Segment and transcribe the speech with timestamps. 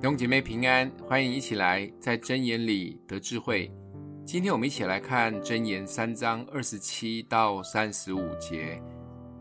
[0.00, 3.70] 弟兄姐妹平安，欢迎一起来在真言里得智慧。
[4.24, 8.82] 今天我们一起来看真言三章二十七到三十五节。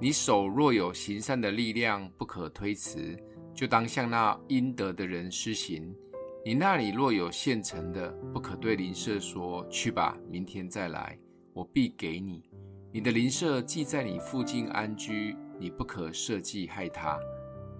[0.00, 3.16] 你手若有行善的力量，不可推辞，
[3.54, 5.94] 就当向那应得的人施行。
[6.44, 11.16] 你那里若有现成的，不可对邻舍说：“去吧，明天再来，
[11.52, 12.50] 我必给你。”
[12.92, 17.16] 你的邻舍既在你附近安居，你不可设计害他。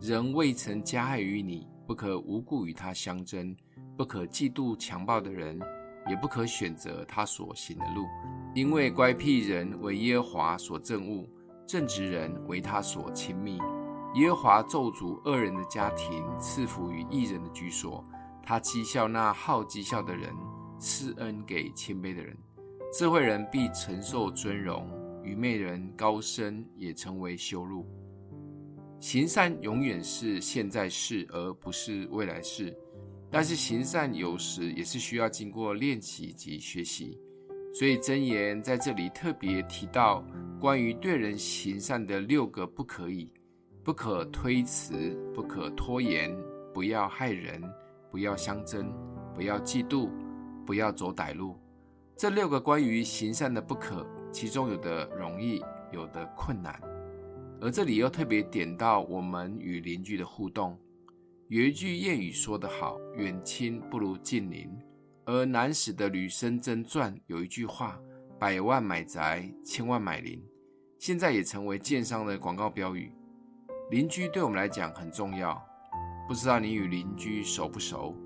[0.00, 1.66] 人未曾加害于你。
[1.90, 3.52] 不可无故与他相争，
[3.96, 5.58] 不可嫉妒强暴的人，
[6.08, 8.06] 也不可选择他所行的路，
[8.54, 11.28] 因为乖僻人为耶和华所憎恶，
[11.66, 13.58] 正直人为他所亲密。
[14.14, 18.04] 耶和华咒诅恶人的家庭，赐福于义人的居所。
[18.40, 20.32] 他讥笑那好讥笑的人，
[20.78, 22.36] 赐恩给谦卑的人。
[22.92, 24.88] 智慧人必承受尊荣，
[25.24, 27.84] 愚昧人高升也成为羞辱。
[29.00, 32.76] 行善永远是现在式，而不是未来式。
[33.30, 37.18] 但是行善有时也是需要经过练习及学习。
[37.72, 40.22] 所以箴言在这里特别提到
[40.60, 43.32] 关于对人行善的六个不可以：
[43.82, 46.36] 不可推辞，不可拖延，
[46.74, 47.62] 不要害人，
[48.10, 48.92] 不要相争，
[49.34, 50.10] 不要嫉妒，
[50.66, 51.56] 不要走歹路。
[52.16, 56.78] 这六个关于行善的不可，其中有的容易，有的困难。
[57.60, 60.78] 而这里又特别点到我们与邻居的互动。
[61.48, 64.70] 有一句谚语说得好：“远亲不如近邻。”
[65.26, 68.00] 而南史的《吕生真传》有一句话
[68.38, 70.42] ：“百万买宅，千万买邻。”
[70.98, 73.12] 现在也成为建商的广告标语。
[73.90, 75.60] 邻居对我们来讲很重要，
[76.26, 78.16] 不知道你与邻居熟不熟？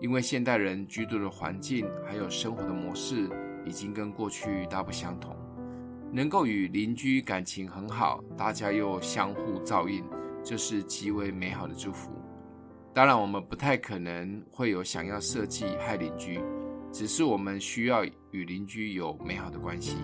[0.00, 3.28] 因为现代人居住的环境还有生活的模式，
[3.66, 5.36] 已经跟过去大不相同。
[6.10, 10.02] 能够与邻居感情很好，大家又相互照应，
[10.42, 12.10] 这是极为美好的祝福。
[12.94, 16.40] 当然，我们不太可能会有想要设计害邻居，
[16.90, 19.96] 只是我们需要与邻居有美好的关系。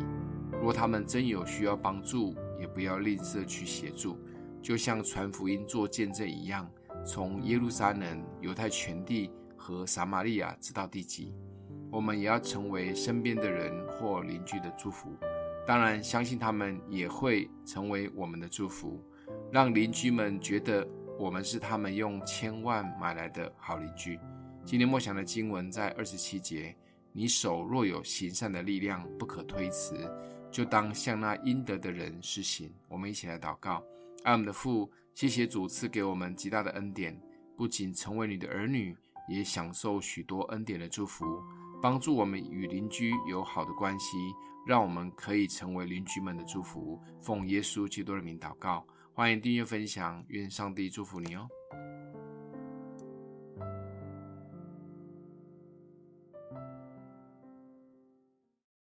[0.53, 4.19] 如果他们真有需要帮助，也不要吝啬去协助，
[4.63, 6.71] 就像传福音做见证一样，
[7.05, 11.35] 从耶路撒冷、犹太全地和撒玛利亚直到地极，
[11.91, 15.09] 我们也要成为身边的人或邻居的祝福。
[15.67, 19.03] 当然，相信他们也会成为我们的祝福，
[19.51, 20.87] 让邻居们觉得
[21.19, 24.21] 我们是他们用千万买来的好邻居。
[24.63, 26.77] 今天默想的经文在二十七节：
[27.13, 29.97] 你手若有行善的力量，不可推辞，
[30.51, 32.71] 就当向那应得的人施行。
[32.87, 33.83] 我们一起来祷告：
[34.25, 37.19] 爱我们的父，谢谢主赐给我们极大的恩典，
[37.57, 38.95] 不仅成为你的儿女，
[39.31, 41.25] 也享受许多恩典的祝福，
[41.85, 44.17] 帮助我们与邻居有好的关系。
[44.67, 46.99] 让我们可以成为邻居们的祝福。
[47.21, 51.47] 奉耶稣基督的名祷告，欢迎订阅分享，愿上帝祝福你哦。